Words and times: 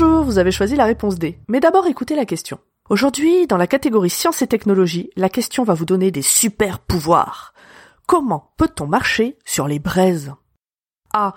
Bonjour, 0.00 0.24
vous 0.24 0.38
avez 0.38 0.50
choisi 0.50 0.76
la 0.76 0.86
réponse 0.86 1.18
D. 1.18 1.38
Mais 1.46 1.60
d'abord 1.60 1.86
écoutez 1.86 2.16
la 2.16 2.24
question. 2.24 2.58
Aujourd'hui, 2.88 3.46
dans 3.46 3.58
la 3.58 3.66
catégorie 3.66 4.08
sciences 4.08 4.40
et 4.40 4.46
technologies, 4.46 5.10
la 5.14 5.28
question 5.28 5.62
va 5.62 5.74
vous 5.74 5.84
donner 5.84 6.10
des 6.10 6.22
super 6.22 6.78
pouvoirs. 6.78 7.52
Comment 8.06 8.54
peut-on 8.56 8.86
marcher 8.86 9.36
sur 9.44 9.68
les 9.68 9.78
braises? 9.78 10.32
A. 11.12 11.34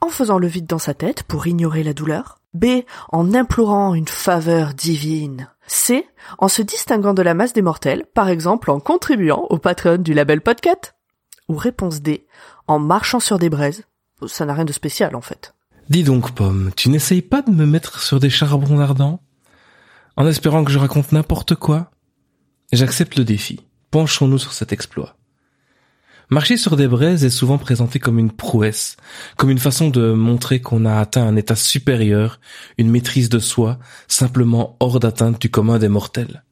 En 0.00 0.08
faisant 0.08 0.38
le 0.38 0.46
vide 0.46 0.66
dans 0.66 0.78
sa 0.78 0.94
tête 0.94 1.22
pour 1.24 1.46
ignorer 1.46 1.82
la 1.82 1.92
douleur. 1.92 2.40
B. 2.54 2.80
En 3.10 3.34
implorant 3.34 3.92
une 3.92 4.08
faveur 4.08 4.72
divine. 4.72 5.50
C. 5.66 6.08
En 6.38 6.48
se 6.48 6.62
distinguant 6.62 7.12
de 7.12 7.20
la 7.20 7.34
masse 7.34 7.52
des 7.52 7.60
mortels, 7.60 8.06
par 8.14 8.30
exemple 8.30 8.70
en 8.70 8.80
contribuant 8.80 9.44
au 9.50 9.58
patron 9.58 9.98
du 9.98 10.14
label 10.14 10.40
Podcat. 10.40 10.94
Ou 11.50 11.56
réponse 11.56 12.00
D. 12.00 12.26
En 12.68 12.78
marchant 12.78 13.20
sur 13.20 13.38
des 13.38 13.50
braises. 13.50 13.84
Ça 14.26 14.46
n'a 14.46 14.54
rien 14.54 14.64
de 14.64 14.72
spécial 14.72 15.14
en 15.14 15.20
fait. 15.20 15.52
Dis 15.88 16.02
donc, 16.02 16.32
Pomme, 16.32 16.70
tu 16.76 16.90
n'essayes 16.90 17.22
pas 17.22 17.40
de 17.40 17.50
me 17.50 17.64
mettre 17.64 18.00
sur 18.00 18.20
des 18.20 18.28
charbons 18.28 18.78
ardents? 18.78 19.22
En 20.16 20.26
espérant 20.26 20.62
que 20.62 20.70
je 20.70 20.78
raconte 20.78 21.12
n'importe 21.12 21.54
quoi? 21.54 21.90
J'accepte 22.72 23.16
le 23.16 23.24
défi. 23.24 23.60
Penchons-nous 23.90 24.38
sur 24.38 24.52
cet 24.52 24.70
exploit. 24.74 25.16
Marcher 26.28 26.58
sur 26.58 26.76
des 26.76 26.88
braises 26.88 27.24
est 27.24 27.30
souvent 27.30 27.56
présenté 27.56 27.98
comme 27.98 28.18
une 28.18 28.32
prouesse, 28.32 28.98
comme 29.38 29.48
une 29.48 29.58
façon 29.58 29.88
de 29.88 30.12
montrer 30.12 30.60
qu'on 30.60 30.84
a 30.84 31.00
atteint 31.00 31.26
un 31.26 31.36
état 31.36 31.56
supérieur, 31.56 32.38
une 32.76 32.90
maîtrise 32.90 33.30
de 33.30 33.38
soi, 33.38 33.78
simplement 34.08 34.76
hors 34.80 35.00
d'atteinte 35.00 35.40
du 35.40 35.50
commun 35.50 35.78
des 35.78 35.88
mortels. 35.88 36.44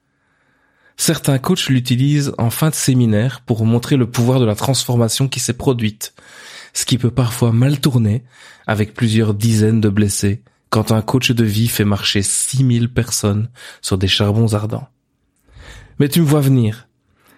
Certains 0.97 1.37
coachs 1.37 1.69
l'utilisent 1.69 2.33
en 2.39 2.49
fin 2.49 2.71
de 2.71 2.75
séminaire 2.75 3.43
pour 3.43 3.67
montrer 3.67 3.97
le 3.97 4.11
pouvoir 4.11 4.41
de 4.41 4.47
la 4.47 4.55
transformation 4.55 5.29
qui 5.29 5.41
s'est 5.41 5.53
produite, 5.53 6.15
ce 6.77 6.85
qui 6.85 6.99
peut 6.99 7.11
parfois 7.11 7.53
mal 7.53 7.81
tourner 7.81 8.23
avec 8.67 8.93
plusieurs 8.93 9.33
dizaines 9.33 9.81
de 9.81 9.89
blessés 9.89 10.43
quand 10.69 10.93
un 10.93 11.01
coach 11.01 11.31
de 11.31 11.45
vie 11.45 11.69
fait 11.69 11.87
marcher 11.87 12.21
6000 12.21 12.93
personnes 12.93 13.49
sur 13.81 13.97
des 13.97 14.09
charbons 14.09 14.53
ardents. 14.53 14.87
Mais 15.99 16.11
tu 16.11 16.21
me 16.21 16.27
vois 16.27 16.43
venir. 16.43 16.89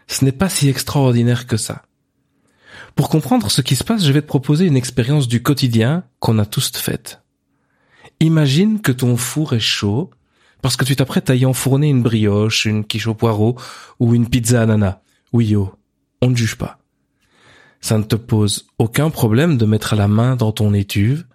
Ce 0.08 0.24
n'est 0.24 0.32
pas 0.32 0.48
si 0.48 0.68
extraordinaire 0.68 1.46
que 1.46 1.56
ça. 1.56 1.82
Pour 2.96 3.08
comprendre 3.08 3.48
ce 3.48 3.60
qui 3.60 3.76
se 3.76 3.84
passe, 3.84 4.04
je 4.04 4.10
vais 4.10 4.22
te 4.22 4.26
proposer 4.26 4.66
une 4.66 4.76
expérience 4.76 5.28
du 5.28 5.40
quotidien 5.40 6.02
qu'on 6.18 6.40
a 6.40 6.44
tous 6.46 6.72
faite. 6.72 7.22
Imagine 8.18 8.80
que 8.80 8.90
ton 8.90 9.16
four 9.16 9.52
est 9.52 9.60
chaud 9.60 10.10
parce 10.62 10.76
que 10.76 10.84
tu 10.84 10.96
t'apprêtes 10.96 11.30
à 11.30 11.36
y 11.36 11.46
enfourner 11.46 11.88
une 11.88 12.02
brioche, 12.02 12.64
une 12.64 12.84
quiche 12.84 13.06
au 13.06 13.14
poireau 13.14 13.56
ou 14.00 14.16
une 14.16 14.28
pizza 14.28 14.62
ananas. 14.62 14.98
Oui, 15.32 15.46
yo, 15.46 15.76
on 16.22 16.30
ne 16.30 16.36
juge 16.36 16.56
pas. 16.56 16.77
Ça 17.80 17.98
ne 17.98 18.02
te 18.02 18.16
pose 18.16 18.66
aucun 18.78 19.10
problème 19.10 19.56
de 19.56 19.66
mettre 19.66 19.94
la 19.94 20.08
main 20.08 20.36
dans 20.36 20.52
ton 20.52 20.74
étuve, 20.74 21.26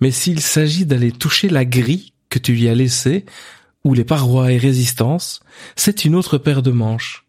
mais 0.00 0.10
s'il 0.10 0.40
s'agit 0.40 0.86
d'aller 0.86 1.12
toucher 1.12 1.48
la 1.48 1.64
grille 1.64 2.12
que 2.30 2.38
tu 2.38 2.56
y 2.56 2.68
as 2.68 2.74
laissée, 2.74 3.26
ou 3.84 3.94
les 3.94 4.04
parois 4.04 4.50
et 4.50 4.58
résistances, 4.58 5.40
c'est 5.76 6.04
une 6.04 6.14
autre 6.14 6.38
paire 6.38 6.62
de 6.62 6.70
manches. 6.70 7.26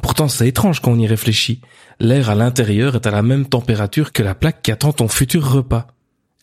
Pourtant 0.00 0.28
c'est 0.28 0.46
étrange 0.46 0.80
quand 0.80 0.92
on 0.92 0.98
y 0.98 1.06
réfléchit. 1.06 1.60
L'air 1.98 2.30
à 2.30 2.36
l'intérieur 2.36 2.94
est 2.94 3.06
à 3.06 3.10
la 3.10 3.22
même 3.22 3.46
température 3.46 4.12
que 4.12 4.22
la 4.22 4.36
plaque 4.36 4.62
qui 4.62 4.70
attend 4.70 4.92
ton 4.92 5.08
futur 5.08 5.50
repas. 5.50 5.88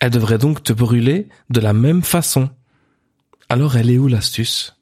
Elle 0.02 0.12
devrait 0.12 0.38
donc 0.38 0.62
te 0.62 0.74
brûler 0.74 1.30
de 1.50 1.62
la 1.62 1.72
même 1.72 2.04
façon. 2.04 2.50
Alors 3.48 3.78
elle 3.78 3.90
est 3.90 3.98
où 3.98 4.10
l'astuce? 4.10 4.76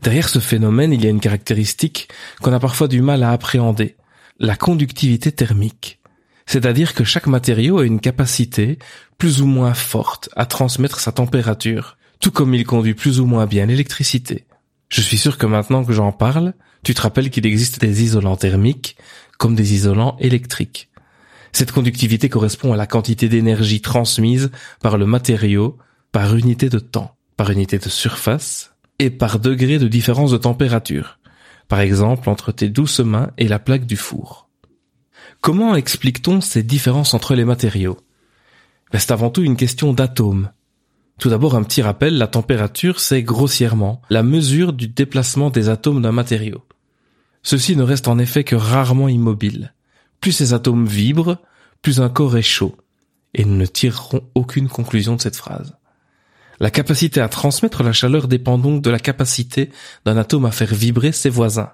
Derrière 0.00 0.28
ce 0.28 0.38
phénomène, 0.38 0.92
il 0.92 1.02
y 1.02 1.06
a 1.06 1.10
une 1.10 1.20
caractéristique 1.20 2.08
qu'on 2.40 2.52
a 2.52 2.60
parfois 2.60 2.88
du 2.88 3.02
mal 3.02 3.22
à 3.22 3.32
appréhender 3.32 3.96
la 4.38 4.56
conductivité 4.56 5.32
thermique. 5.32 6.00
C'est-à-dire 6.46 6.94
que 6.94 7.04
chaque 7.04 7.26
matériau 7.26 7.78
a 7.78 7.84
une 7.84 8.00
capacité 8.00 8.78
plus 9.18 9.40
ou 9.40 9.46
moins 9.46 9.74
forte 9.74 10.28
à 10.36 10.46
transmettre 10.46 11.00
sa 11.00 11.12
température, 11.12 11.96
tout 12.20 12.30
comme 12.30 12.54
il 12.54 12.64
conduit 12.64 12.94
plus 12.94 13.20
ou 13.20 13.26
moins 13.26 13.46
bien 13.46 13.66
l'électricité. 13.66 14.46
Je 14.88 15.00
suis 15.00 15.18
sûr 15.18 15.38
que 15.38 15.46
maintenant 15.46 15.84
que 15.84 15.92
j'en 15.92 16.12
parle, 16.12 16.54
tu 16.82 16.94
te 16.94 17.00
rappelles 17.00 17.30
qu'il 17.30 17.46
existe 17.46 17.80
des 17.80 18.02
isolants 18.02 18.36
thermiques 18.36 18.96
comme 19.38 19.54
des 19.54 19.72
isolants 19.74 20.16
électriques. 20.20 20.90
Cette 21.52 21.72
conductivité 21.72 22.28
correspond 22.28 22.72
à 22.72 22.76
la 22.76 22.86
quantité 22.86 23.28
d'énergie 23.28 23.80
transmise 23.80 24.50
par 24.80 24.98
le 24.98 25.06
matériau 25.06 25.78
par 26.12 26.36
unité 26.36 26.68
de 26.68 26.78
temps, 26.78 27.16
par 27.36 27.50
unité 27.50 27.78
de 27.78 27.88
surface 27.88 28.74
et 28.98 29.10
par 29.10 29.38
degré 29.38 29.78
de 29.78 29.88
différence 29.88 30.30
de 30.30 30.36
température 30.36 31.18
par 31.68 31.80
exemple 31.80 32.28
entre 32.28 32.52
tes 32.52 32.68
douces 32.68 33.00
mains 33.00 33.30
et 33.38 33.48
la 33.48 33.58
plaque 33.58 33.86
du 33.86 33.96
four. 33.96 34.48
Comment 35.40 35.74
explique-t-on 35.74 36.40
ces 36.40 36.62
différences 36.62 37.14
entre 37.14 37.34
les 37.34 37.44
matériaux? 37.44 37.98
Ben, 38.92 38.98
C'est 38.98 39.12
avant 39.12 39.30
tout 39.30 39.42
une 39.42 39.56
question 39.56 39.92
d'atomes. 39.92 40.50
Tout 41.18 41.28
d'abord 41.28 41.54
un 41.54 41.62
petit 41.62 41.82
rappel, 41.82 42.18
la 42.18 42.26
température 42.26 43.00
c'est 43.00 43.22
grossièrement 43.22 44.02
la 44.10 44.22
mesure 44.22 44.72
du 44.72 44.88
déplacement 44.88 45.50
des 45.50 45.68
atomes 45.68 46.02
d'un 46.02 46.12
matériau. 46.12 46.62
Ceux-ci 47.42 47.76
ne 47.76 47.82
restent 47.82 48.08
en 48.08 48.18
effet 48.18 48.42
que 48.42 48.56
rarement 48.56 49.08
immobiles. 49.08 49.74
Plus 50.20 50.32
ces 50.32 50.54
atomes 50.54 50.86
vibrent, 50.86 51.38
plus 51.82 52.00
un 52.00 52.08
corps 52.08 52.36
est 52.36 52.42
chaud. 52.42 52.76
Et 53.34 53.44
nous 53.44 53.56
ne 53.56 53.66
tirerons 53.66 54.22
aucune 54.34 54.68
conclusion 54.68 55.16
de 55.16 55.20
cette 55.20 55.36
phrase. 55.36 55.76
La 56.60 56.70
capacité 56.70 57.20
à 57.20 57.28
transmettre 57.28 57.82
la 57.82 57.92
chaleur 57.92 58.28
dépend 58.28 58.58
donc 58.58 58.82
de 58.82 58.90
la 58.90 58.98
capacité 58.98 59.70
d'un 60.04 60.16
atome 60.16 60.46
à 60.46 60.50
faire 60.50 60.74
vibrer 60.74 61.12
ses 61.12 61.30
voisins. 61.30 61.70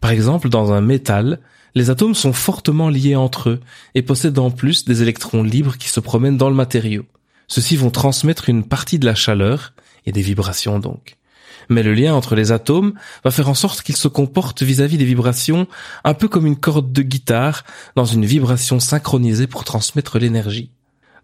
Par 0.00 0.10
exemple, 0.10 0.48
dans 0.48 0.72
un 0.72 0.80
métal, 0.80 1.40
les 1.74 1.90
atomes 1.90 2.14
sont 2.14 2.32
fortement 2.32 2.88
liés 2.88 3.16
entre 3.16 3.50
eux 3.50 3.60
et 3.94 4.02
possèdent 4.02 4.38
en 4.38 4.50
plus 4.50 4.84
des 4.84 5.02
électrons 5.02 5.42
libres 5.42 5.76
qui 5.76 5.88
se 5.88 6.00
promènent 6.00 6.38
dans 6.38 6.48
le 6.48 6.54
matériau. 6.54 7.04
Ceux-ci 7.48 7.76
vont 7.76 7.90
transmettre 7.90 8.48
une 8.48 8.64
partie 8.64 8.98
de 8.98 9.06
la 9.06 9.14
chaleur, 9.14 9.74
et 10.06 10.12
des 10.12 10.22
vibrations 10.22 10.78
donc. 10.78 11.16
Mais 11.68 11.82
le 11.82 11.94
lien 11.94 12.14
entre 12.14 12.36
les 12.36 12.52
atomes 12.52 12.94
va 13.24 13.30
faire 13.30 13.48
en 13.48 13.54
sorte 13.54 13.82
qu'ils 13.82 13.96
se 13.96 14.08
comportent 14.08 14.62
vis-à-vis 14.62 14.98
des 14.98 15.04
vibrations 15.04 15.66
un 16.04 16.14
peu 16.14 16.28
comme 16.28 16.46
une 16.46 16.56
corde 16.56 16.92
de 16.92 17.02
guitare 17.02 17.64
dans 17.96 18.04
une 18.04 18.24
vibration 18.24 18.78
synchronisée 18.78 19.48
pour 19.48 19.64
transmettre 19.64 20.18
l'énergie. 20.18 20.70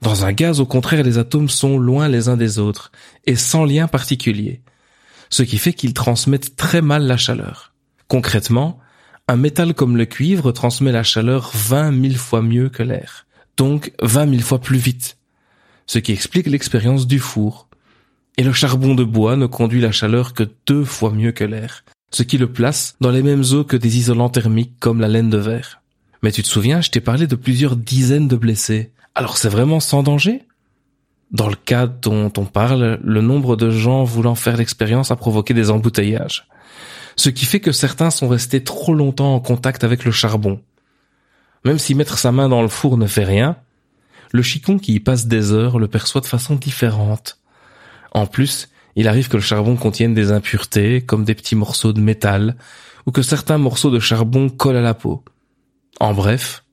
Dans 0.03 0.25
un 0.25 0.33
gaz, 0.33 0.59
au 0.59 0.67
contraire, 0.67 1.05
les 1.05 1.19
atomes 1.19 1.49
sont 1.49 1.79
loin 1.79 2.09
les 2.09 2.29
uns 2.29 2.37
des 2.37 2.59
autres 2.59 2.91
et 3.25 3.37
sans 3.37 3.65
lien 3.65 3.87
particulier, 3.87 4.61
ce 5.31 5.45
qui 5.45 5.59
fait 5.59 5.73
qu'ils 5.73 5.95
transmettent 5.95 6.57
très 6.57 6.83
mal 6.83 7.05
la 7.05 7.17
chaleur. 7.17 7.73
Concrètement, 8.09 8.81
un 9.29 9.37
métal 9.37 9.75
comme 9.75 9.97
le 9.97 10.05
cuivre 10.05 10.51
transmet 10.51 10.91
la 10.91 11.05
chaleur 11.05 11.53
vingt 11.55 11.93
mille 11.93 12.19
fois 12.19 12.43
mieux 12.43 12.69
que 12.69 12.83
l'air, 12.83 13.27
donc 13.57 13.93
vingt 14.03 14.27
mille 14.27 14.43
fois 14.43 14.61
plus 14.61 14.77
vite, 14.77 15.19
ce 15.87 16.01
qui 16.01 16.11
explique 16.11 16.49
l'expérience 16.49 17.07
du 17.07 17.21
four. 17.21 17.69
Et 18.37 18.43
le 18.43 18.53
charbon 18.53 18.97
de 18.97 19.05
bois 19.05 19.37
ne 19.37 19.47
conduit 19.47 19.81
la 19.81 19.93
chaleur 19.93 20.35
que 20.35 20.51
deux 20.67 20.85
fois 20.85 21.13
mieux 21.13 21.31
que 21.31 21.45
l'air, 21.45 21.85
ce 22.11 22.25
qui 22.25 22.39
le 22.39 22.51
place 22.51 22.97
dans 23.01 23.13
les 23.13 23.23
mêmes 23.23 23.45
eaux 23.53 23.63
que 23.63 23.77
des 23.77 23.99
isolants 23.99 24.31
thermiques 24.31 24.81
comme 24.81 25.01
la 25.01 25.09
laine 25.09 25.31
de 25.31 25.39
verre. 25.39 25.81
Mais 26.25 26.33
tu 26.33 26.43
te 26.43 26.49
souviens, 26.49 26.81
je 26.81 26.91
t'ai 26.91 27.01
parlé 27.01 27.29
de 27.29 27.37
plusieurs 27.37 27.77
dizaines 27.77 28.27
de 28.27 28.37
blessés. 28.37 28.91
Alors 29.15 29.37
c'est 29.37 29.49
vraiment 29.49 29.81
sans 29.81 30.03
danger? 30.03 30.43
Dans 31.31 31.49
le 31.49 31.57
cas 31.57 31.87
dont 31.87 32.33
on 32.37 32.45
parle, 32.45 32.99
le 33.03 33.21
nombre 33.21 33.57
de 33.57 33.71
gens 33.71 34.05
voulant 34.05 34.35
faire 34.35 34.57
l'expérience 34.57 35.11
a 35.11 35.17
provoqué 35.17 35.55
des 35.55 35.71
embouteillages. 35.71 36.47
ce 37.17 37.29
qui 37.29 37.45
fait 37.45 37.61
que 37.61 37.73
certains 37.73 38.11
sont 38.11 38.29
restés 38.29 38.65
trop 38.65 38.95
longtemps 38.95 39.35
en 39.35 39.41
contact 39.41 39.85
avec 39.85 40.05
le 40.05 40.13
charbon. 40.13 40.63
Même 41.65 41.79
si 41.79 41.95
mettre 41.95 42.19
sa 42.19 42.33
main 42.33 42.49
dans 42.49 42.63
le 42.63 42.69
four 42.69 42.97
ne 42.97 43.07
fait 43.07 43.25
rien, 43.25 43.57
le 44.33 44.43
chicon 44.43 44.79
qui 44.79 44.95
y 44.95 45.01
passe 45.01 45.27
des 45.27 45.53
heures 45.53 45.79
le 45.79 45.89
perçoit 45.89 46.23
de 46.23 46.27
façon 46.27 46.55
différente. 46.55 47.39
En 48.13 48.27
plus, 48.27 48.71
il 48.97 49.09
arrive 49.09 49.29
que 49.29 49.37
le 49.37 49.43
charbon 49.43 49.77
contienne 49.77 50.15
des 50.15 50.33
impuretés, 50.33 51.03
comme 51.03 51.25
des 51.25 51.35
petits 51.35 51.55
morceaux 51.55 51.93
de 51.93 52.01
métal, 52.01 52.57
ou 53.07 53.13
que 53.13 53.23
certains 53.23 53.59
morceaux 53.59 53.91
de 53.91 54.01
charbon 54.01 54.49
collent 54.49 54.77
à 54.77 54.83
la 54.83 54.95
peau. 54.95 55.23
En 56.01 56.15
bref, 56.15 56.65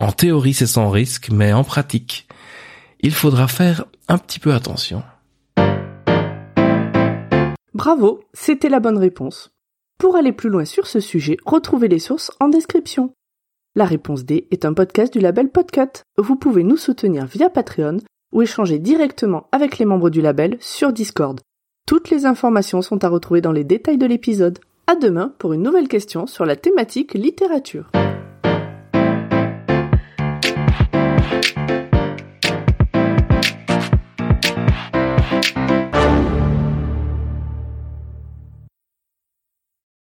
en 0.00 0.12
théorie 0.12 0.54
c'est 0.54 0.66
sans 0.66 0.90
risque, 0.90 1.30
mais 1.30 1.52
en 1.52 1.64
pratique, 1.64 2.28
il 3.00 3.12
faudra 3.12 3.48
faire 3.48 3.84
un 4.08 4.18
petit 4.18 4.38
peu 4.38 4.52
attention. 4.52 5.02
Bravo, 7.74 8.20
c'était 8.32 8.68
la 8.68 8.80
bonne 8.80 8.98
réponse. 8.98 9.50
Pour 9.98 10.16
aller 10.16 10.32
plus 10.32 10.48
loin 10.48 10.64
sur 10.64 10.86
ce 10.86 11.00
sujet, 11.00 11.36
retrouvez 11.44 11.88
les 11.88 11.98
sources 11.98 12.32
en 12.40 12.48
description. 12.48 13.12
La 13.74 13.84
réponse 13.84 14.24
D 14.24 14.48
est 14.50 14.64
un 14.64 14.72
podcast 14.72 15.12
du 15.12 15.20
label 15.20 15.50
Podcut. 15.50 16.02
Vous 16.16 16.36
pouvez 16.36 16.64
nous 16.64 16.76
soutenir 16.76 17.26
via 17.26 17.50
Patreon 17.50 17.98
ou 18.32 18.42
échanger 18.42 18.78
directement 18.78 19.46
avec 19.52 19.78
les 19.78 19.84
membres 19.84 20.10
du 20.10 20.20
label 20.20 20.56
sur 20.60 20.92
Discord. 20.92 21.40
Toutes 21.86 22.10
les 22.10 22.26
informations 22.26 22.82
sont 22.82 23.04
à 23.04 23.08
retrouver 23.08 23.40
dans 23.40 23.52
les 23.52 23.64
détails 23.64 23.98
de 23.98 24.06
l'épisode. 24.06 24.58
À 24.86 24.96
demain 24.96 25.32
pour 25.38 25.52
une 25.52 25.62
nouvelle 25.62 25.88
question 25.88 26.26
sur 26.26 26.44
la 26.44 26.56
thématique 26.56 27.14
littérature. 27.14 27.90